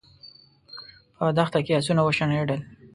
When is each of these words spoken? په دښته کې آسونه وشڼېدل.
په 1.17 1.25
دښته 1.37 1.59
کې 1.65 1.77
آسونه 1.79 2.01
وشڼېدل. 2.03 2.59